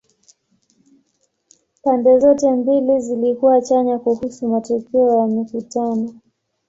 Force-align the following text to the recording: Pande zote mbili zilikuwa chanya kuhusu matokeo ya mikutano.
Pande 1.83 2.19
zote 2.19 2.51
mbili 2.51 2.99
zilikuwa 2.99 3.61
chanya 3.61 3.99
kuhusu 3.99 4.47
matokeo 4.47 5.17
ya 5.17 5.27
mikutano. 5.27 6.13